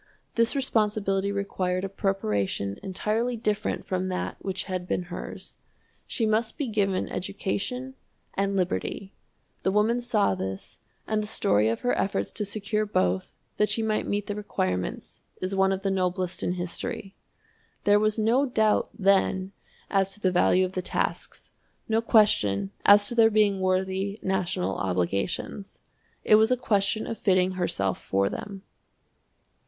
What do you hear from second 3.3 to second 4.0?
different